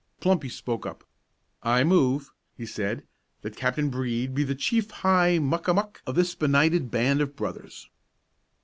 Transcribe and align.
Plumpy 0.19 0.49
spoke 0.49 0.87
up. 0.87 1.03
"I 1.61 1.83
move," 1.83 2.31
he 2.57 2.65
said, 2.65 3.03
"that 3.43 3.55
Captain 3.55 3.91
Brede 3.91 4.33
be 4.33 4.43
the 4.43 4.55
Chief 4.55 4.89
High 4.89 5.37
Muck 5.37 5.67
a 5.67 5.75
Muck 5.75 6.01
of 6.07 6.15
this 6.15 6.33
Benighted 6.33 6.89
Band 6.89 7.21
of 7.21 7.35
Brothers." 7.35 7.87